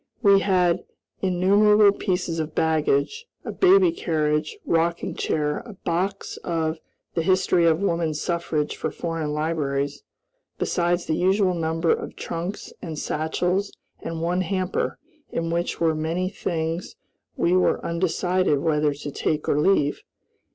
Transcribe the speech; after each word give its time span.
We 0.23 0.39
had 0.39 0.83
innumerable 1.21 1.91
pieces 1.95 2.39
of 2.39 2.55
baggage, 2.55 3.27
a 3.45 3.51
baby 3.51 3.91
carriage, 3.91 4.57
rocking 4.65 5.13
chair, 5.13 5.59
a 5.59 5.73
box 5.73 6.37
of 6.37 6.79
"The 7.13 7.21
History 7.21 7.65
of 7.67 7.81
Woman 7.83 8.15
Suffrage" 8.15 8.75
for 8.75 8.89
foreign 8.89 9.31
libraries, 9.31 10.01
besides 10.57 11.05
the 11.05 11.13
usual 11.13 11.53
number 11.53 11.91
of 11.91 12.15
trunks 12.15 12.73
and 12.81 12.97
satchels, 12.97 13.73
and 14.01 14.23
one 14.23 14.41
hamper, 14.41 14.97
in 15.31 15.51
which 15.51 15.79
were 15.79 15.93
many 15.93 16.29
things 16.29 16.95
we 17.37 17.53
were 17.55 17.79
undecided 17.85 18.57
whether 18.57 18.95
to 18.95 19.11
take 19.11 19.47
or 19.47 19.59
leave. 19.59 20.01